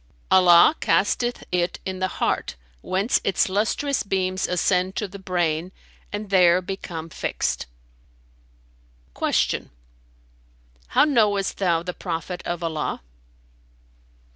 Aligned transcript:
"—"Allah 0.31 0.73
casteth 0.79 1.43
it 1.51 1.79
in 1.85 1.99
the 1.99 2.07
heart 2.07 2.55
whence 2.81 3.21
its 3.23 3.47
lustrous 3.49 4.01
beams 4.01 4.47
ascend 4.47 4.95
to 4.95 5.07
the 5.07 5.19
brain 5.19 5.71
and 6.11 6.31
there 6.31 6.59
become 6.59 7.07
fixed." 7.09 7.67
Q 9.15 9.69
"How 10.87 11.03
knowest 11.03 11.59
thou 11.59 11.83
the 11.83 11.93
Prophet 11.93 12.41
of 12.47 12.63
Allah?" 12.63 13.03